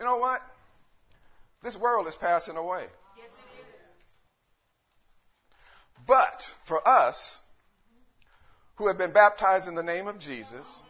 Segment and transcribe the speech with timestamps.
[0.00, 0.40] You know what?
[1.62, 2.86] This world is passing away.
[3.18, 3.66] Yes, it is.
[6.06, 7.38] But for us
[8.76, 10.82] who have been baptized in the name of Jesus,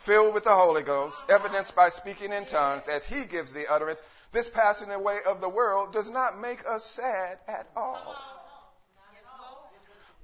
[0.00, 4.02] filled with the Holy Ghost, evidenced by speaking in tongues as He gives the utterance,
[4.32, 8.16] this passing away of the world does not make us sad at all.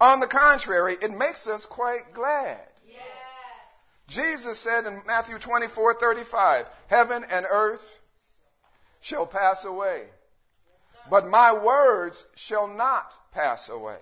[0.03, 2.61] On the contrary, it makes us quite glad.
[2.87, 3.01] Yes.
[4.07, 8.01] Jesus said in Matthew 24, 35, Heaven and earth
[9.05, 10.03] shall pass away,
[11.11, 13.99] but my words shall not pass away.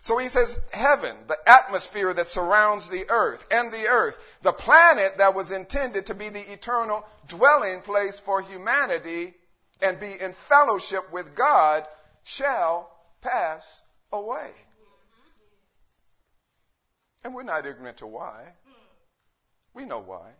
[0.00, 5.18] So he says, heaven, the atmosphere that surrounds the earth, and the earth, the planet
[5.18, 9.32] that was intended to be the eternal dwelling place for humanity
[9.80, 11.86] and be in fellowship with God,
[12.24, 12.90] shall
[13.22, 13.80] pass
[14.12, 14.50] away.
[17.22, 18.42] And we're not ignorant to why.
[19.72, 20.32] We know why.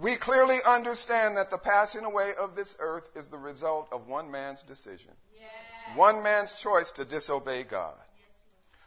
[0.00, 4.30] We clearly understand that the passing away of this earth is the result of one
[4.30, 5.50] man's decision, Yes.
[5.94, 8.00] one man's choice to disobey God.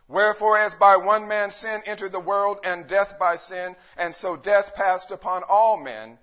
[0.07, 4.35] Wherefore, as by one man sin entered the world, and death by sin, and so
[4.35, 6.17] death passed upon all men,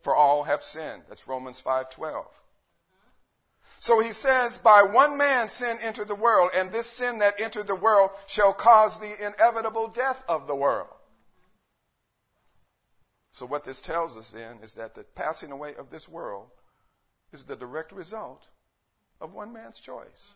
[0.00, 1.04] for all have sinned.
[1.08, 2.26] That's Romans 5:12.
[3.78, 7.66] So he says, by one man sin entered the world, and this sin that entered
[7.66, 10.88] the world shall cause the inevitable death of the world.
[13.32, 16.48] So what this tells us then is that the passing away of this world
[17.32, 18.42] is the direct result
[19.20, 20.34] of one man's choice.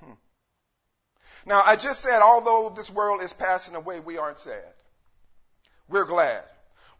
[0.00, 0.12] Hmm.
[1.46, 4.74] Now, I just said, although this world is passing away, we aren't sad.
[5.88, 6.42] We're glad.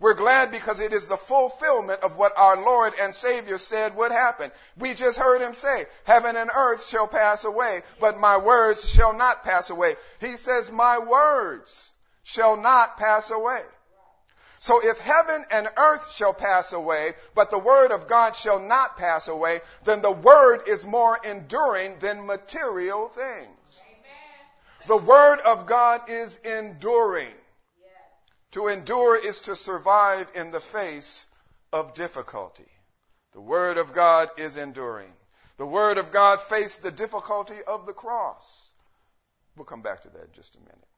[0.01, 4.11] We're glad because it is the fulfillment of what our Lord and Savior said would
[4.11, 4.51] happen.
[4.77, 9.17] We just heard him say, heaven and earth shall pass away, but my words shall
[9.17, 9.95] not pass away.
[10.21, 11.93] He says, my words
[12.25, 13.63] shall not pass away.
[14.63, 18.97] So if heaven and earth shall pass away, but the word of God shall not
[18.97, 23.81] pass away, then the word is more enduring than material things.
[23.81, 24.87] Amen.
[24.87, 27.35] The word of God is enduring.
[27.81, 27.91] Yes.
[28.53, 31.27] To endure is to survive in the face
[31.73, 32.71] of difficulty.
[33.33, 35.13] The Word of God is enduring.
[35.57, 38.71] The Word of God faced the difficulty of the cross.
[39.57, 40.92] We'll come back to that in just a minute.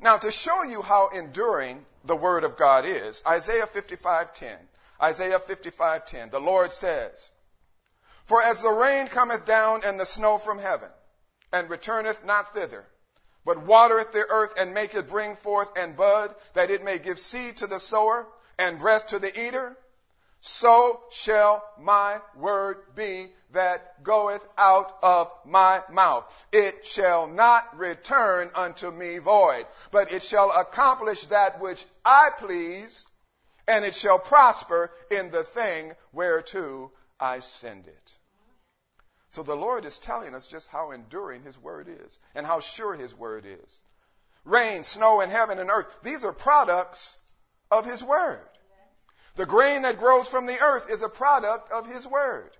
[0.00, 4.56] Now, to show you how enduring the Word of God is, Isaiah 55:10.
[5.02, 6.30] Isaiah 55:10.
[6.30, 7.30] The Lord says,
[8.24, 10.90] "For as the rain cometh down and the snow from heaven,
[11.52, 12.86] and returneth not thither,
[13.44, 17.18] but watereth the earth and maketh it bring forth and bud, that it may give
[17.18, 18.26] seed to the sower
[18.58, 19.76] and breath to the eater,
[20.40, 26.46] so shall my word be that goeth out of my mouth.
[26.52, 33.06] It shall not return unto me void, but it shall accomplish that which I please,
[33.66, 38.12] and it shall prosper in the thing whereto I send it.
[39.30, 42.94] So the Lord is telling us just how enduring His Word is and how sure
[42.94, 43.82] His Word is.
[44.44, 47.18] Rain, snow, and heaven and earth, these are products
[47.70, 48.40] of His Word.
[49.36, 52.50] The grain that grows from the earth is a product of His Word.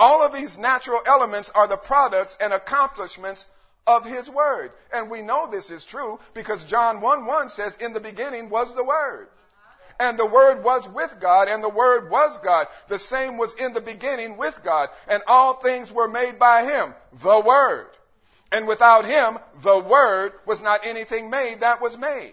[0.00, 3.46] All of these natural elements are the products and accomplishments
[3.86, 4.72] of His Word.
[4.94, 8.74] And we know this is true because John 1 1 says, In the beginning was
[8.74, 9.28] the Word.
[9.98, 12.66] And the Word was with God, and the Word was God.
[12.88, 14.88] The same was in the beginning with God.
[15.06, 17.88] And all things were made by Him, the Word.
[18.50, 22.32] And without Him, the Word was not anything made that was made.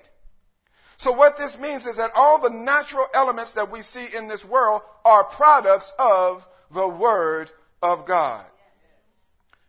[0.95, 4.45] So what this means is that all the natural elements that we see in this
[4.45, 7.51] world are products of the Word
[7.81, 8.45] of God.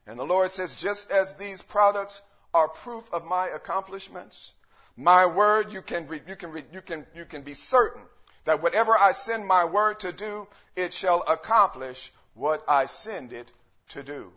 [0.06, 2.22] And the Lord says, just as these products
[2.54, 4.54] are proof of my accomplishments,
[4.97, 8.03] my word, you can, re- you can, re- you can, you can be certain
[8.47, 13.53] that whatever I send my word to do, it shall accomplish what I send it
[13.91, 14.32] to do.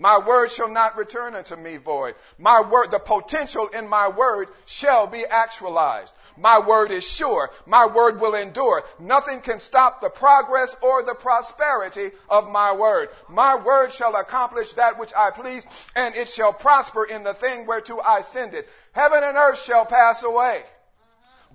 [0.00, 2.14] My word shall not return unto me void.
[2.38, 6.14] My word, the potential in my word shall be actualized.
[6.36, 7.50] My word is sure.
[7.66, 8.84] My word will endure.
[9.00, 13.08] Nothing can stop the progress or the prosperity of my word.
[13.28, 15.66] My word shall accomplish that which I please,
[15.96, 18.68] and it shall prosper in the thing whereto I send it.
[18.92, 20.62] Heaven and earth shall pass away,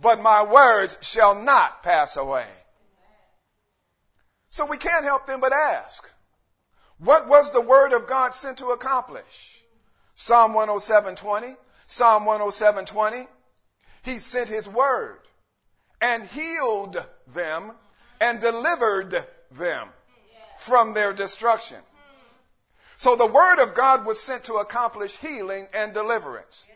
[0.01, 2.48] but my words shall not pass away.
[4.50, 6.13] So we can't help them but ask.
[7.00, 9.62] What was the word of God sent to accomplish?
[10.16, 11.57] Psalm 107:20,
[11.88, 13.28] Psalm 107:20.
[14.04, 15.19] He sent his word
[16.01, 17.78] and healed them
[18.19, 19.92] and delivered them
[20.57, 21.81] from their destruction.
[22.98, 26.68] So the word of God was sent to accomplish healing and deliverance.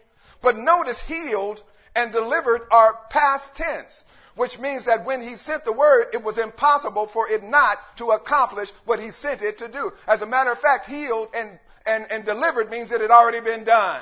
[0.42, 1.62] But notice healed
[1.96, 4.04] and delivered are past tense.
[4.38, 8.12] Which means that when he sent the word, it was impossible for it not to
[8.12, 9.92] accomplish what he sent it to do.
[10.08, 13.64] As a matter of fact, healed and, and, and delivered means it had already been
[13.64, 14.02] done.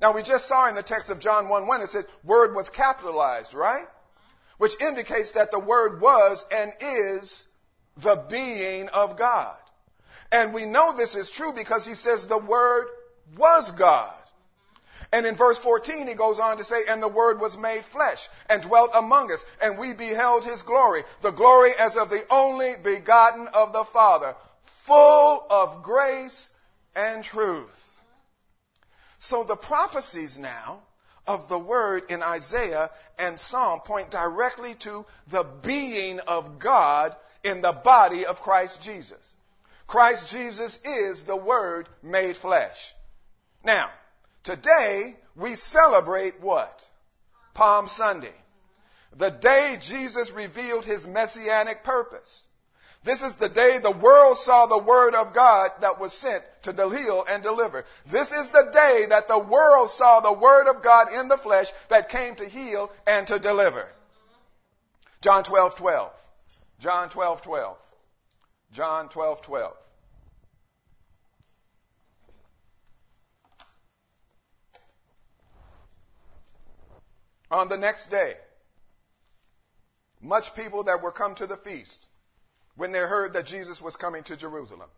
[0.00, 2.68] Now we just saw in the text of John 1 1, it says word was
[2.68, 3.86] capitalized, right?
[4.58, 7.48] Which indicates that the word was and is
[7.96, 9.56] the being of God.
[10.30, 12.88] And we know this is true because he says the word
[13.38, 14.12] was God.
[15.14, 18.28] And in verse 14, he goes on to say, And the Word was made flesh
[18.50, 22.72] and dwelt among us, and we beheld his glory, the glory as of the only
[22.82, 24.34] begotten of the Father,
[24.64, 26.52] full of grace
[26.96, 28.02] and truth.
[29.20, 30.82] So the prophecies now
[31.28, 37.14] of the Word in Isaiah and Psalm point directly to the being of God
[37.44, 39.36] in the body of Christ Jesus.
[39.86, 42.92] Christ Jesus is the Word made flesh.
[43.62, 43.90] Now,
[44.44, 46.86] Today, we celebrate what?
[47.54, 48.34] Palm Sunday.
[49.16, 52.46] The day Jesus revealed his messianic purpose.
[53.04, 56.72] This is the day the world saw the word of God that was sent to
[56.88, 57.84] heal and deliver.
[58.06, 61.70] This is the day that the world saw the word of God in the flesh
[61.88, 63.86] that came to heal and to deliver.
[65.20, 66.12] John 12, 12.
[66.80, 67.76] John 12, 12.
[68.72, 69.76] John 12, 12.
[77.54, 78.34] On the next day,
[80.20, 82.04] much people that were come to the feast
[82.74, 84.88] when they heard that Jesus was coming to Jerusalem.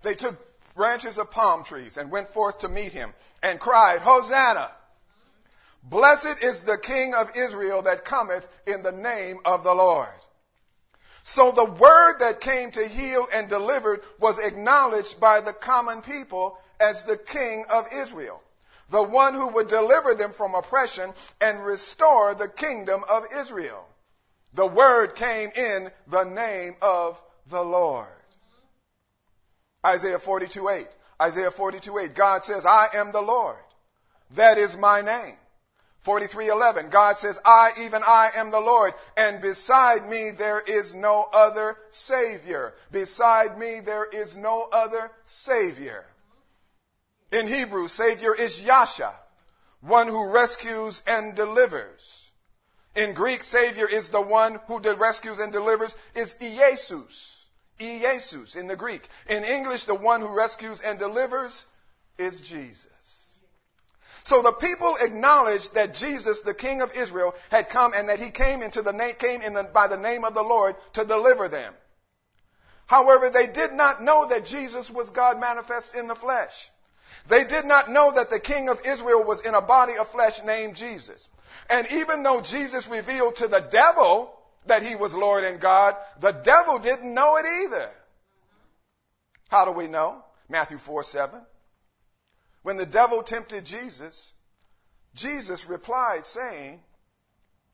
[0.00, 0.34] They took
[0.74, 3.12] branches of palm trees and went forth to meet him
[3.42, 4.70] and cried, Hosanna!
[5.82, 10.08] Blessed is the King of Israel that cometh in the name of the Lord.
[11.24, 16.58] So the word that came to heal and deliver was acknowledged by the common people
[16.80, 18.42] as the King of Israel
[18.92, 23.88] the one who would deliver them from oppression and restore the kingdom of Israel.
[24.52, 28.06] The word came in the name of the Lord.
[29.84, 30.86] Isaiah 42 8.
[31.22, 32.14] Isaiah 42 8.
[32.14, 33.56] God says, I am the Lord.
[34.32, 35.36] That is my name.
[36.04, 41.28] 43:11 God says I even I am the Lord and beside me there is no
[41.32, 46.04] other savior beside me there is no other savior
[47.32, 49.12] in Hebrew, Savior is Yasha,
[49.80, 52.30] one who rescues and delivers.
[52.94, 57.42] In Greek, Savior is the one who rescues and delivers is Iesus.
[57.80, 59.08] Iesus in the Greek.
[59.28, 61.66] In English, the one who rescues and delivers
[62.18, 62.86] is Jesus.
[64.24, 68.30] So the people acknowledged that Jesus, the King of Israel, had come and that he
[68.30, 71.48] came into the name, came in the, by the name of the Lord to deliver
[71.48, 71.74] them.
[72.86, 76.70] However, they did not know that Jesus was God manifest in the flesh.
[77.28, 80.42] They did not know that the king of Israel was in a body of flesh
[80.44, 81.28] named Jesus.
[81.70, 84.32] And even though Jesus revealed to the devil
[84.66, 87.90] that he was Lord and God, the devil didn't know it either.
[89.48, 90.24] How do we know?
[90.48, 91.40] Matthew 4 7.
[92.62, 94.32] When the devil tempted Jesus,
[95.14, 96.80] Jesus replied, saying,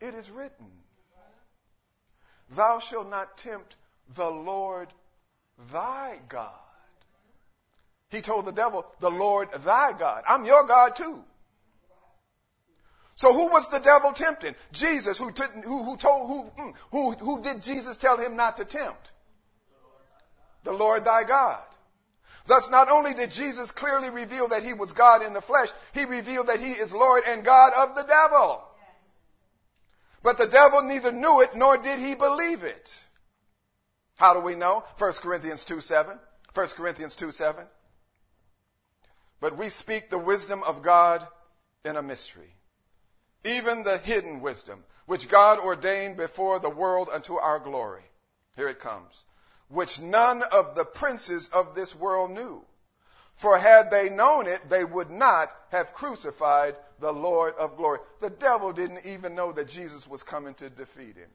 [0.01, 0.67] It is written,
[2.51, 3.77] Thou shalt not tempt
[4.15, 4.89] the Lord
[5.73, 6.68] thy God.
[8.11, 10.25] He told the devil, the Lord thy God.
[10.27, 11.23] I'm your God too.
[13.17, 14.55] So who was the devil tempting?
[14.73, 18.65] Jesus, who, who, who told, who, mm, who, who did Jesus tell him not to
[18.65, 19.13] tempt?
[20.63, 21.63] The Lord thy God.
[22.47, 26.05] Thus, not only did Jesus clearly reveal that he was God in the flesh, he
[26.05, 28.63] revealed that he is Lord and God of the devil.
[30.23, 33.07] But the devil neither knew it nor did he believe it.
[34.17, 34.85] How do we know?
[34.97, 36.19] 1 Corinthians 2 7.
[36.55, 37.67] 1 Corinthians 2 7.
[39.41, 41.27] But we speak the wisdom of God
[41.85, 42.53] in a mystery,
[43.45, 48.03] even the hidden wisdom, which God ordained before the world unto our glory.
[48.57, 49.25] Here it comes.
[49.69, 52.65] Which none of the princes of this world knew.
[53.35, 58.01] For had they known it, they would not have crucified the Lord of glory.
[58.21, 61.31] The devil didn't even know that Jesus was coming to defeat him.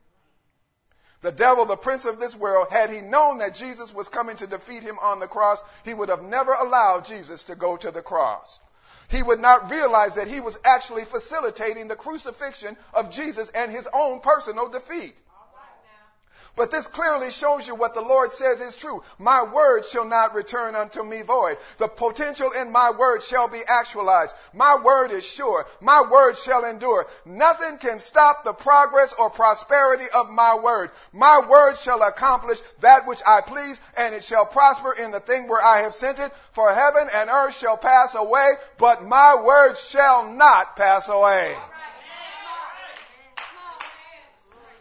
[1.23, 4.45] The devil, the prince of this world, had he known that Jesus was coming to
[4.45, 8.01] defeat him on the cross, he would have never allowed Jesus to go to the
[8.01, 8.59] cross.
[9.09, 13.87] He would not realize that he was actually facilitating the crucifixion of Jesus and his
[13.93, 15.15] own personal defeat.
[16.55, 19.01] But this clearly shows you what the Lord says is true.
[19.17, 21.57] My word shall not return unto me void.
[21.79, 24.35] The potential in my word shall be actualized.
[24.53, 25.65] My word is sure.
[25.81, 27.07] My word shall endure.
[27.25, 30.91] Nothing can stop the progress or prosperity of my word.
[31.11, 35.47] My word shall accomplish that which I please, and it shall prosper in the thing
[35.47, 36.31] where I have sent it.
[36.51, 41.55] For heaven and earth shall pass away, but my word shall not pass away.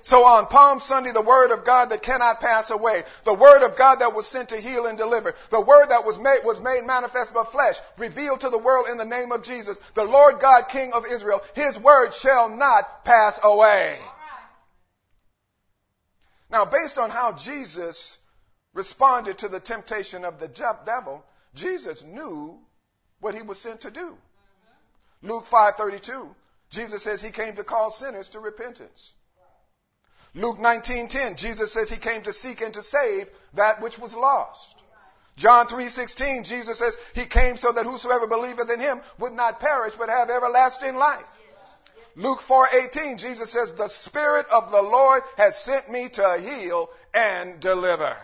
[0.02, 3.76] So on Palm Sunday, the word of God that cannot pass away, the word of
[3.76, 6.82] God that was sent to heal and deliver, the word that was made, was made
[6.85, 10.68] manifest by flesh, revealed to the world in the name of Jesus, the Lord God,
[10.68, 13.97] King of Israel, his word shall not pass away.
[16.50, 18.18] Now, based on how Jesus
[18.75, 22.59] responded to the temptation of the devil, Jesus knew
[23.21, 24.18] what he was sent to do.
[25.23, 26.35] Luke 5:32,
[26.71, 29.14] Jesus says he came to call sinners to repentance.
[30.35, 34.77] Luke 19:10, Jesus says he came to seek and to save that which was lost.
[35.37, 39.95] John 3:16, Jesus says he came so that whosoever believeth in him would not perish
[39.95, 41.43] but have everlasting life.
[42.15, 47.61] Luke 4:18, Jesus says the spirit of the Lord has sent me to heal and
[47.61, 48.17] deliver.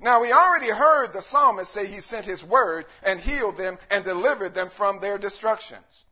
[0.00, 4.04] Now we already heard the psalmist say he sent his word and healed them and
[4.04, 6.04] delivered them from their destructions.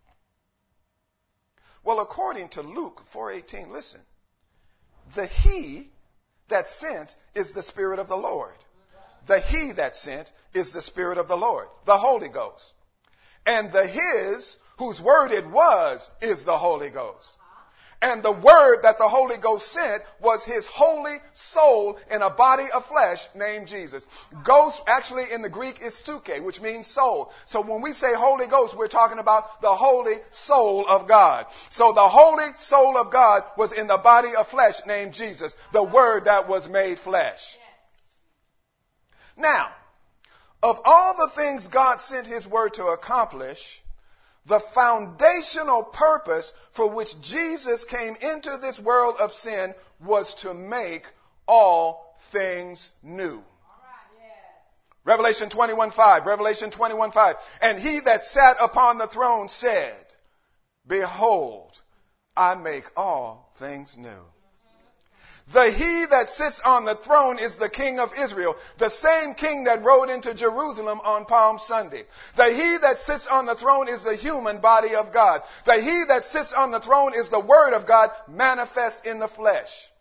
[1.84, 4.00] Well, according to Luke 4:18, listen.
[5.14, 5.90] The he
[6.48, 8.54] that sent is the spirit of the Lord.
[9.26, 12.74] The he that sent is the spirit of the Lord, the Holy Ghost.
[13.46, 17.38] And the his whose word it was is the Holy Ghost.
[18.02, 22.64] And the word that the Holy Ghost sent was his holy soul in a body
[22.74, 24.04] of flesh named Jesus.
[24.42, 27.32] Ghost actually in the Greek is suke, which means soul.
[27.46, 31.46] So when we say Holy Ghost, we're talking about the holy soul of God.
[31.68, 35.84] So the holy soul of God was in the body of flesh named Jesus, the
[35.84, 37.56] word that was made flesh.
[39.36, 39.68] Now,
[40.62, 43.81] of all the things God sent his word to accomplish,
[44.46, 51.06] the foundational purpose for which Jesus came into this world of sin was to make
[51.46, 53.42] all things new.
[55.04, 57.36] Revelation 21:5, Revelation 21:5.
[57.60, 60.14] And he that sat upon the throne said,
[60.86, 61.80] Behold,
[62.36, 64.31] I make all things new.
[65.48, 69.64] The he that sits on the throne is the king of Israel, the same king
[69.64, 72.04] that rode into Jerusalem on Palm Sunday.
[72.36, 75.42] The he that sits on the throne is the human body of God.
[75.64, 79.28] The he that sits on the throne is the word of God manifest in the
[79.28, 79.91] flesh.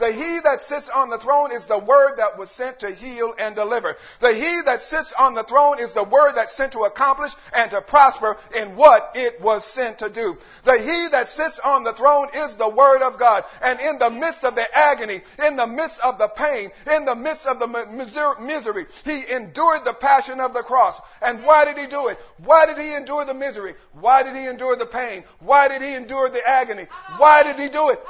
[0.00, 3.34] The he that sits on the throne is the word that was sent to heal
[3.38, 3.98] and deliver.
[4.20, 7.70] The he that sits on the throne is the word that's sent to accomplish and
[7.70, 10.38] to prosper in what it was sent to do.
[10.64, 13.44] The he that sits on the throne is the word of God.
[13.62, 17.14] And in the midst of the agony, in the midst of the pain, in the
[17.14, 20.98] midst of the misery, he endured the passion of the cross.
[21.20, 22.18] And why did he do it?
[22.38, 23.74] Why did he endure the misery?
[23.92, 25.24] Why did he endure the pain?
[25.40, 26.86] Why did he endure the agony?
[27.18, 28.00] Why did he do it?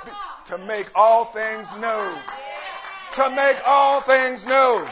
[0.46, 2.12] To make all things new.
[3.14, 4.86] To make all things new.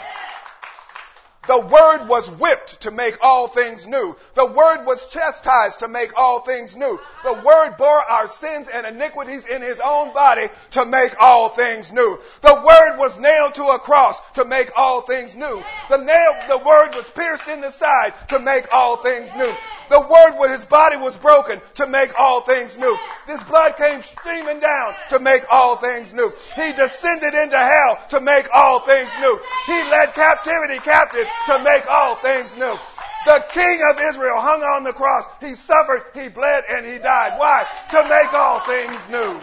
[1.49, 4.15] The word was whipped to make all things new.
[4.35, 7.01] The word was chastised to make all things new.
[7.25, 11.91] The word bore our sins and iniquities in his own body to make all things
[11.91, 12.19] new.
[12.43, 15.65] The word was nailed to a cross to make all things new.
[15.89, 19.53] The nail, the word was pierced in the side to make all things new.
[19.89, 22.99] The word where his body was broken to make all things new.
[23.27, 26.33] This blood came streaming down to make all things new.
[26.57, 29.41] He descended into hell to make all things new.
[29.67, 32.79] He led captivity captive to make all things new.
[33.25, 35.25] The King of Israel hung on the cross.
[35.41, 37.39] He suffered, he bled, and he died.
[37.39, 37.67] Why?
[37.91, 39.41] To make all things new.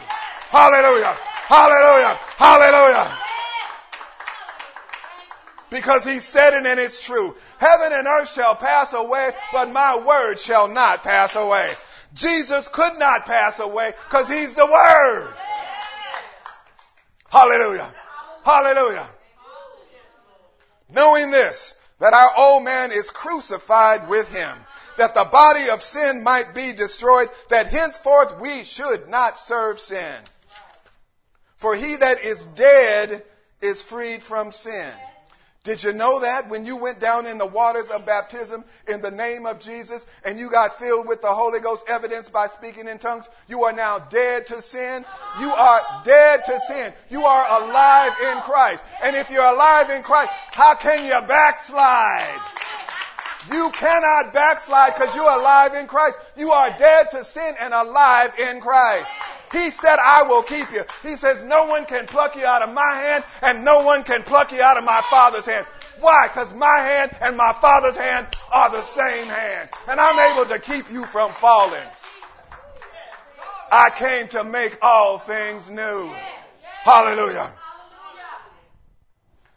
[0.49, 1.13] Hallelujah.
[1.49, 2.17] Hallelujah.
[2.37, 3.24] Hallelujah.
[5.69, 7.35] Because he said it and it's true.
[7.57, 11.69] Heaven and earth shall pass away, but my word shall not pass away.
[12.13, 15.33] Jesus could not pass away because he's the word.
[17.29, 17.93] Hallelujah.
[18.43, 19.07] Hallelujah.
[20.93, 24.55] Knowing this, that our old man is crucified with him,
[24.97, 30.15] that the body of sin might be destroyed, that henceforth we should not serve sin.
[31.57, 33.23] For he that is dead
[33.61, 34.93] is freed from sin.
[35.65, 39.09] Did you know that when you went down in the waters of baptism in the
[39.09, 42.99] name of Jesus and you got filled with the Holy Ghost evidence by speaking in
[42.99, 43.27] tongues?
[43.47, 45.03] You are now dead to sin.
[45.39, 46.93] You are dead to sin.
[47.09, 48.85] You are alive in Christ.
[49.03, 52.41] And if you're alive in Christ, how can you backslide?
[53.51, 56.19] You cannot backslide because you're alive in Christ.
[56.37, 59.11] You are dead to sin and alive in Christ.
[59.51, 60.83] He said, I will keep you.
[61.03, 64.23] He says, no one can pluck you out of my hand and no one can
[64.23, 65.65] pluck you out of my father's hand.
[65.99, 66.27] Why?
[66.27, 69.69] Because my hand and my father's hand are the same hand.
[69.87, 71.87] And I'm able to keep you from falling.
[73.71, 76.13] I came to make all things new.
[76.83, 77.49] Hallelujah.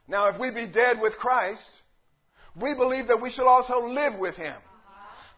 [0.07, 1.83] Now, if we be dead with Christ,
[2.57, 4.55] we believe that we shall also live with him.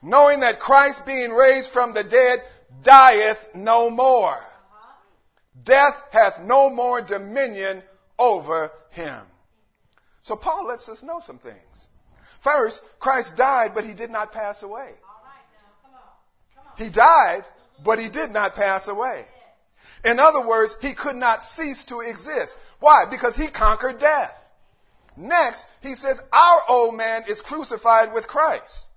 [0.03, 2.39] Knowing that Christ being raised from the dead
[2.83, 4.39] dieth no more.
[5.63, 7.83] Death hath no more dominion
[8.19, 9.21] over him.
[10.23, 11.89] So Paul lets us know some things.
[12.41, 14.91] First, Christ died, but he did not pass away.
[16.79, 17.43] He died,
[17.85, 19.27] but he did not pass away.
[20.05, 22.59] In other words, he could not cease to exist.
[22.79, 23.05] Why?
[23.11, 24.37] Because he conquered death.
[25.17, 28.91] Next, he says, our old man is crucified with Christ.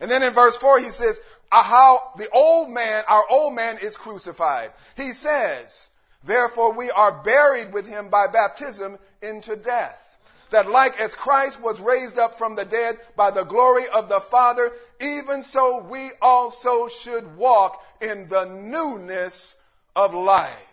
[0.00, 3.54] And then in verse 4, he says, "Uh, Uh, how the old man, our old
[3.54, 4.70] man is crucified.
[4.96, 5.90] He says,
[6.24, 10.06] therefore we are buried with him by baptism into death.
[10.50, 14.20] That like as Christ was raised up from the dead by the glory of the
[14.20, 19.60] Father, even so we also should walk in the newness
[19.94, 20.66] of life.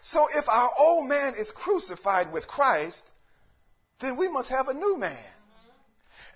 [0.00, 3.08] So if our old man is crucified with Christ,
[4.00, 5.16] then we must have a new man.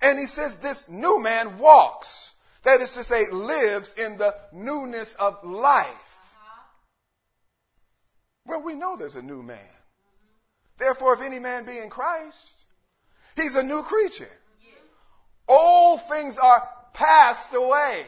[0.02, 2.34] And he says this new man walks.
[2.62, 5.86] That is to say, lives in the newness of life.
[5.86, 6.62] Uh-huh.
[8.46, 9.58] Well, we know there's a new man.
[10.78, 12.64] Therefore, if any man be in Christ,
[13.36, 14.30] he's a new creature.
[15.46, 18.06] Old things are passed away.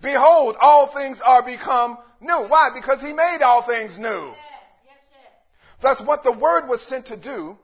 [0.00, 2.46] Behold, all things are become new.
[2.48, 2.70] Why?
[2.74, 4.06] Because he made all things new.
[4.08, 4.36] Yes,
[4.84, 5.80] yes, yes.
[5.80, 7.58] Thus, what the Word was sent to do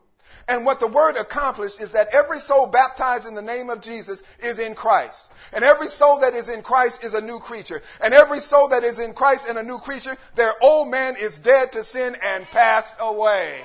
[0.49, 4.23] and what the Word accomplished is that every soul baptized in the name of Jesus
[4.43, 5.33] is in Christ.
[5.53, 7.83] And every soul that is in Christ is a new creature.
[8.03, 11.39] And every soul that is in Christ and a new creature, their old man is
[11.39, 13.61] dead to sin and passed away.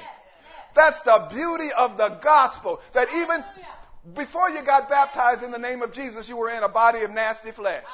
[0.75, 2.79] That's the beauty of the gospel.
[2.93, 3.43] That even
[4.15, 7.11] before you got baptized in the name of Jesus, you were in a body of
[7.11, 7.85] nasty flesh.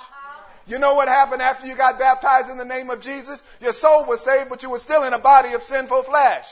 [0.65, 3.43] You know what happened after you got baptized in the name of Jesus?
[3.61, 6.45] Your soul was saved, but you were still in a body of sinful flesh.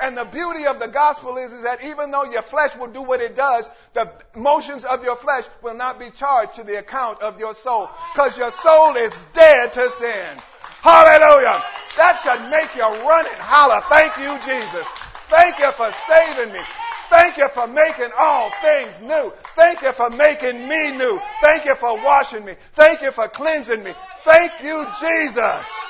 [0.00, 3.02] And the beauty of the gospel is, is that even though your flesh will do
[3.02, 7.20] what it does, the motions of your flesh will not be charged to the account
[7.20, 7.90] of your soul.
[8.12, 10.38] Because your soul is dead to sin.
[10.82, 11.62] Hallelujah.
[11.96, 13.80] That should make you run and holler.
[13.90, 14.86] Thank you, Jesus.
[15.26, 16.60] Thank you for saving me.
[17.08, 19.32] Thank you for making all things new.
[19.56, 21.18] Thank you for making me new.
[21.40, 22.52] Thank you for washing me.
[22.74, 23.92] Thank you for cleansing me.
[24.16, 25.80] Thank you, Jesus.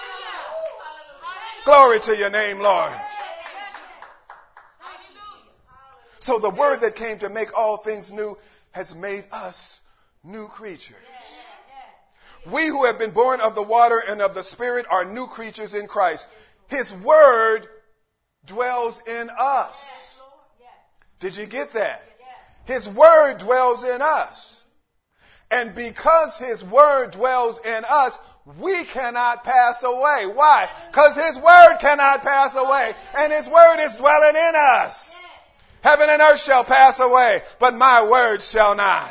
[1.65, 2.93] Glory to your name, Lord.
[6.29, 8.37] So the word that came to make all things new
[8.73, 9.81] has made us
[10.23, 10.95] new creatures.
[12.53, 15.73] We who have been born of the water and of the Spirit are new creatures
[15.73, 16.29] in Christ.
[16.67, 17.67] His word
[18.45, 20.21] dwells in us.
[21.19, 22.05] Did you get that?
[22.67, 24.63] His word dwells in us.
[25.51, 28.19] And because his word dwells in us,
[28.61, 30.27] we cannot pass away.
[30.27, 30.69] Why?
[30.91, 32.93] Because his word cannot pass away.
[33.17, 35.17] And his word is dwelling in us.
[35.83, 39.11] Heaven and earth shall pass away, but my word shall not.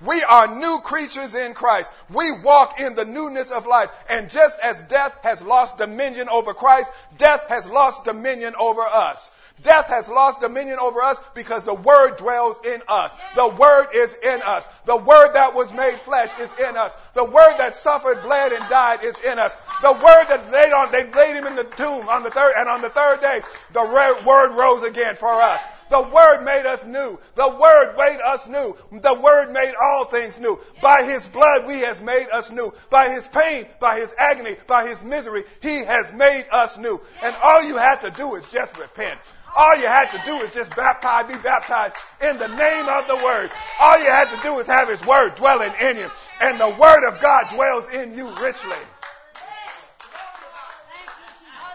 [0.00, 1.92] We are new creatures in Christ.
[2.08, 3.90] We walk in the newness of life.
[4.08, 9.32] And just as death has lost dominion over Christ, death has lost dominion over us.
[9.64, 13.12] Death has lost dominion over us because the Word dwells in us.
[13.34, 14.68] The Word is in us.
[14.84, 16.96] The Word that was made flesh is in us.
[17.14, 19.54] The Word that suffered, bled, and died is in us.
[19.82, 22.68] The Word that laid on, they laid him in the tomb on the third, and
[22.68, 23.40] on the third day,
[23.72, 23.82] the
[24.24, 25.60] Word rose again for us.
[25.90, 27.18] The Word made us new.
[27.34, 28.76] The Word made us new.
[28.90, 30.58] The Word made all things new.
[30.82, 32.74] By His blood, He has made us new.
[32.90, 37.00] By His pain, by His agony, by His misery, He has made us new.
[37.24, 39.18] And all you have to do is just repent.
[39.56, 43.16] All you had to do is just baptize, be baptized in the name of the
[43.16, 43.50] Word.
[43.80, 46.10] All you had to do is have His Word dwelling in you.
[46.40, 48.76] And the Word of God dwells in you richly.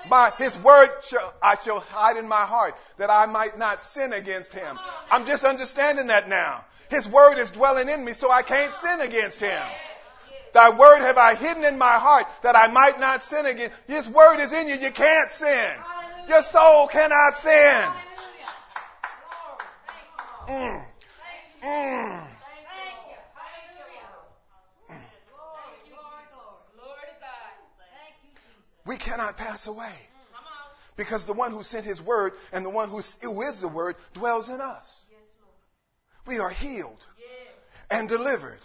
[0.10, 4.12] My, his word shall, I shall hide in my heart that I might not sin
[4.14, 4.78] against him.
[5.10, 6.66] I'm just understanding that now.
[6.90, 9.62] His word is dwelling in me so I can't sin against him.
[10.54, 13.76] Thy word have I hidden in my heart that I might not sin against.
[13.88, 14.76] His word is in you.
[14.76, 15.72] You can't sin.
[16.30, 17.86] Your soul cannot sin.
[20.48, 20.86] Mm.
[21.64, 22.28] Mm.
[28.86, 29.94] We cannot pass away.
[30.96, 33.96] Because the one who sent his word and the one who who is the word
[34.14, 35.00] dwells in us.
[36.26, 37.06] We are healed
[37.90, 38.60] and delivered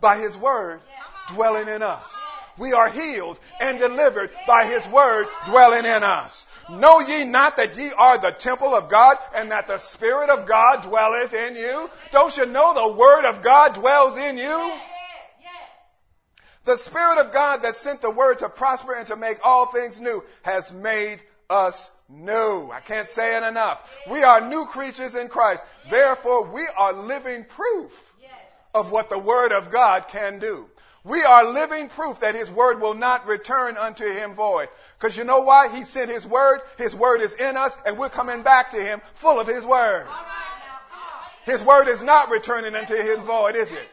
[0.00, 0.80] by his word
[1.28, 2.20] dwelling in us.
[2.58, 6.46] We are healed and delivered by his word dwelling in us.
[6.68, 10.46] Know ye not that ye are the temple of God and that the Spirit of
[10.46, 11.90] God dwelleth in you?
[12.10, 14.72] Don't you know the word of God dwells in you?
[16.64, 20.00] The Spirit of God that sent the word to prosper and to make all things
[20.00, 21.18] new has made
[21.50, 22.70] us new.
[22.72, 24.04] I can't say it enough.
[24.08, 25.64] We are new creatures in Christ.
[25.90, 28.12] Therefore, we are living proof
[28.74, 30.68] of what the Word of God can do.
[31.04, 34.68] We are living proof that his word will not return unto him void.
[34.98, 35.68] Because you know why?
[35.68, 39.00] He sent his word, his word is in us, and we're coming back to him
[39.14, 40.06] full of his word.
[40.06, 40.24] All right
[40.62, 41.28] now, come on.
[41.44, 43.88] His word is not returning unto him void, is it?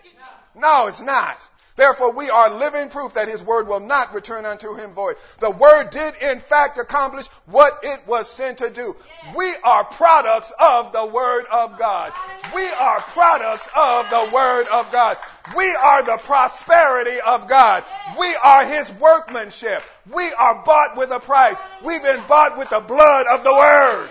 [0.55, 1.48] No, it's not.
[1.79, 5.15] Therefore, we are living proof that his word will not return unto him void.
[5.39, 8.97] The word did in fact accomplish what it was sent to do.
[9.33, 12.11] We are products of the word of God.
[12.53, 15.15] We are products of the word of God.
[15.55, 17.85] We are the prosperity of God.
[18.19, 19.81] We are his workmanship.
[20.13, 21.61] We are bought with a price.
[21.81, 24.09] We've been bought with the blood of the word.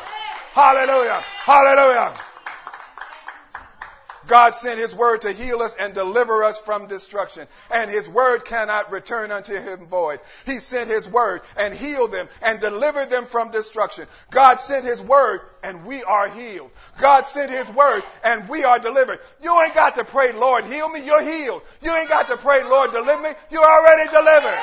[0.55, 1.21] Hallelujah.
[1.45, 2.15] Hallelujah.
[4.29, 7.49] God sent his word to heal us and deliver us from destruction.
[7.75, 10.21] And his word cannot return unto him void.
[10.47, 14.07] He sent his word and healed them and delivered them from destruction.
[14.31, 16.71] God sent his word and we are healed.
[17.01, 19.19] God sent his word and we are delivered.
[19.43, 21.05] You ain't got to pray, Lord, heal me.
[21.05, 21.63] You're healed.
[21.83, 23.31] You ain't got to pray, Lord, deliver me.
[23.51, 24.59] You're already delivered.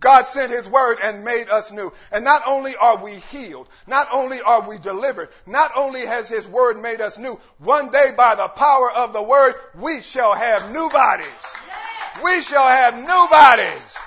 [0.00, 1.92] God sent His word and made us new.
[2.12, 6.46] And not only are we healed, not only are we delivered, not only has His
[6.46, 10.72] word made us new, one day by the power of the word, we shall have
[10.72, 11.26] new bodies.
[12.22, 13.98] We shall have new bodies.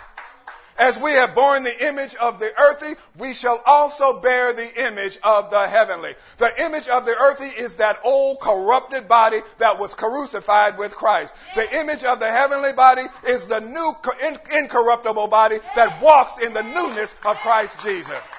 [0.81, 5.19] As we have borne the image of the earthy, we shall also bear the image
[5.23, 6.15] of the heavenly.
[6.39, 11.35] The image of the earthy is that old corrupted body that was crucified with Christ.
[11.53, 13.93] The image of the heavenly body is the new
[14.57, 18.33] incorruptible body that walks in the newness of Christ Jesus.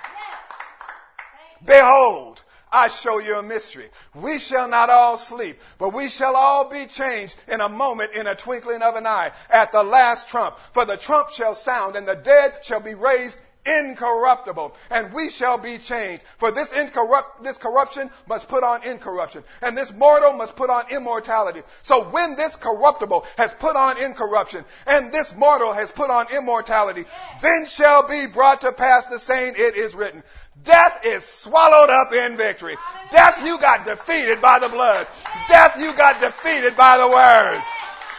[1.65, 2.32] Behold,
[2.73, 3.89] I show you a mystery.
[4.15, 8.27] We shall not all sleep, but we shall all be changed in a moment, in
[8.27, 10.59] a twinkling of an eye, at the last trump.
[10.73, 15.59] For the trump shall sound, and the dead shall be raised incorruptible, and we shall
[15.59, 16.25] be changed.
[16.39, 20.85] For this incorrupt, this corruption must put on incorruption, and this mortal must put on
[20.91, 21.63] immortality.
[21.83, 27.05] So when this corruptible has put on incorruption, and this mortal has put on immortality,
[27.41, 30.23] then shall be brought to pass the saying it is written.
[30.65, 32.77] Death is swallowed up in victory.
[33.11, 35.07] Death, you got defeated by the blood.
[35.49, 37.63] Death, you got defeated by the word.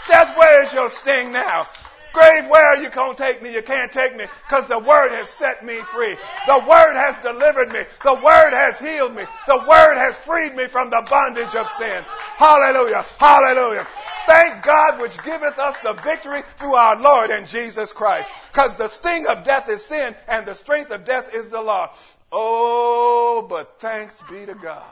[0.07, 1.65] Death, where is your sting now?
[2.13, 3.53] Grave, where are you going to take me?
[3.53, 6.15] You can't take me because the word has set me free.
[6.45, 7.81] The word has delivered me.
[8.03, 9.23] The word has healed me.
[9.47, 12.03] The word has freed me from the bondage of sin.
[12.37, 13.03] Hallelujah.
[13.17, 13.87] Hallelujah.
[14.25, 18.29] Thank God which giveth us the victory through our Lord and Jesus Christ.
[18.51, 21.91] Because the sting of death is sin and the strength of death is the law.
[22.35, 24.83] Oh, but thanks be to God.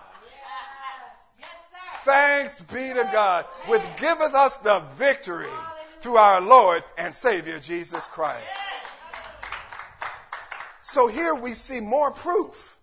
[2.03, 5.49] Thanks be to God, which giveth us the victory
[6.01, 8.45] through our Lord and Savior Jesus Christ.
[10.81, 12.77] So here we see more proof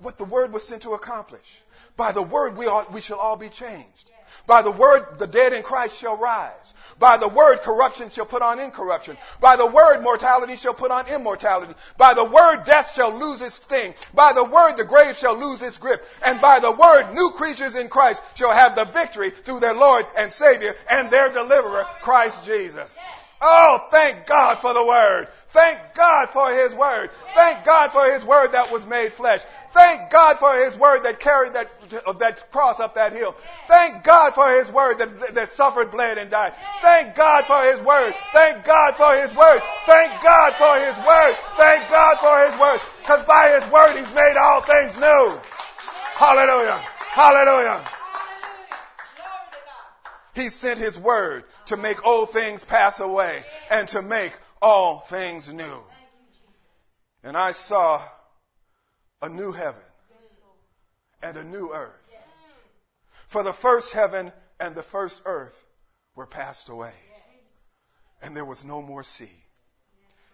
[0.00, 1.60] what the word was sent to accomplish.
[1.96, 4.10] By the word we, ought, we shall all be changed.
[4.46, 6.74] By the word the dead in Christ shall rise.
[7.00, 9.16] By the word, corruption shall put on incorruption.
[9.40, 11.74] By the word, mortality shall put on immortality.
[11.96, 13.94] By the word, death shall lose its sting.
[14.14, 16.06] By the word, the grave shall lose its grip.
[16.26, 20.04] And by the word, new creatures in Christ shall have the victory through their Lord
[20.16, 22.98] and Savior and their deliverer, Christ Jesus.
[23.40, 25.28] Oh, thank God for the word.
[25.50, 27.10] Thank God for his word.
[27.34, 29.40] Thank God for his word that was made flesh.
[29.72, 31.68] Thank God for his word that carried that,
[32.18, 33.32] that cross up that hill.
[33.66, 36.52] Thank God for his word that, that suffered, bled, and died.
[36.82, 38.14] Thank God for his word.
[38.32, 39.60] Thank God for his word.
[39.86, 41.34] Thank God for his word.
[41.56, 42.80] Thank God for his word.
[43.00, 45.38] Because by his word he's made all things new.
[46.14, 46.78] Hallelujah.
[47.10, 47.84] Hallelujah.
[50.34, 55.52] He sent his word to make old things pass away and to make all things
[55.52, 55.82] new.
[57.22, 58.00] And I saw
[59.22, 59.82] a new heaven
[61.22, 61.96] and a new earth.
[63.28, 65.56] For the first heaven and the first earth
[66.16, 66.92] were passed away,
[68.22, 69.30] and there was no more sea.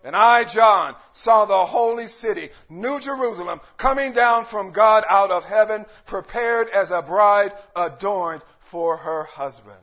[0.04, 5.44] And I, John, saw the holy city, New Jerusalem, coming down from God out of
[5.44, 9.76] heaven, prepared as a bride adorned for her husband.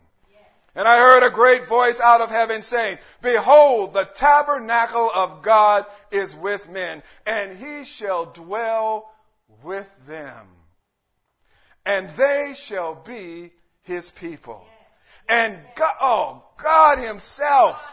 [0.76, 5.86] And I heard a great voice out of heaven saying, Behold, the tabernacle of God
[6.12, 9.12] is with men, and he shall dwell
[9.62, 10.48] with them.
[11.86, 13.52] And they shall be
[13.84, 14.66] his people.
[15.30, 17.90] And God, oh, God himself,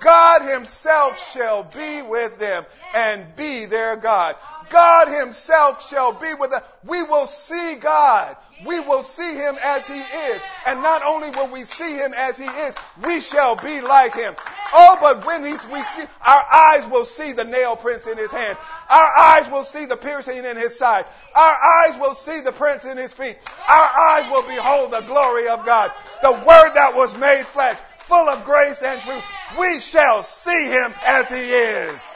[0.00, 4.36] God himself shall be with them and be their God.
[4.68, 6.62] God himself shall be with them.
[6.84, 8.36] We will see God.
[8.64, 10.42] We will see him as he is.
[10.66, 14.34] And not only will we see him as he is, we shall be like him.
[14.72, 18.32] Oh, but when he's, we see, our eyes will see the nail prints in his
[18.32, 18.56] hands.
[18.88, 21.04] Our eyes will see the piercing in his side.
[21.34, 23.36] Our eyes will see the prints in his feet.
[23.68, 25.92] Our eyes will behold the glory of God.
[26.22, 29.24] The word that was made flesh, full of grace and truth.
[29.58, 32.12] We shall see him as he is.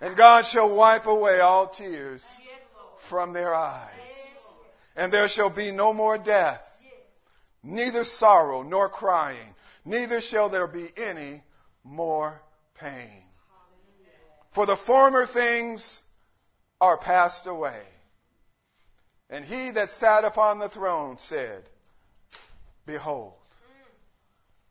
[0.00, 2.24] And God shall wipe away all tears.
[3.08, 4.38] From their eyes.
[4.96, 6.64] And there shall be no more death,
[7.62, 11.42] neither sorrow nor crying, neither shall there be any
[11.84, 12.40] more
[12.80, 13.22] pain.
[14.50, 16.02] For the former things
[16.80, 17.80] are passed away.
[19.30, 21.62] And he that sat upon the throne said,
[22.86, 23.34] Behold,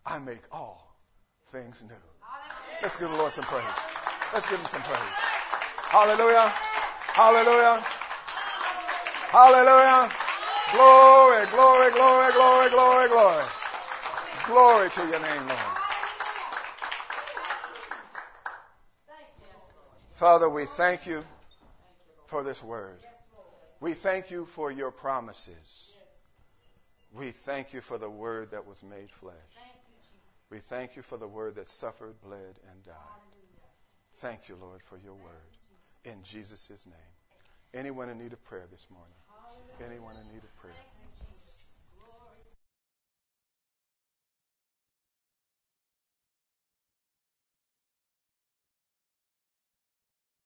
[0.06, 0.95] I make all
[1.47, 1.93] things new.
[2.82, 3.63] Let's give the Lord some praise.
[4.34, 5.38] Let's give him some praise.
[5.89, 6.52] Hallelujah.
[7.13, 7.96] Hallelujah.
[9.29, 10.09] Hallelujah.
[10.71, 13.45] Glory, glory, glory, glory, glory, glory.
[14.45, 15.77] Glory to your name, Lord.
[20.13, 21.23] Father, we thank you
[22.27, 22.99] for this word.
[23.81, 25.91] We thank you for your promises.
[27.13, 29.35] We thank you for the word that was made flesh.
[30.49, 32.95] We thank you for the word that suffered, bled, and died.
[34.15, 35.51] Thank you, Lord, for your word.
[36.05, 37.16] In Jesus' name.
[37.73, 39.13] Anyone in need of prayer this morning?
[39.84, 40.73] Anyone in need of prayer?